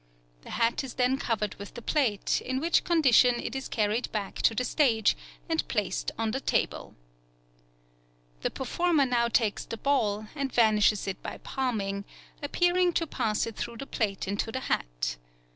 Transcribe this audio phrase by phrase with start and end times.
[0.41, 4.41] The hat is then covered with the plate, in which condition it is carried back
[4.41, 5.15] to the stage,
[5.47, 6.95] and placed on the table.
[8.41, 12.05] The performer now takes the ball, and vanishes it by palming;
[12.41, 15.17] appearing to pass it through the plate into the hat.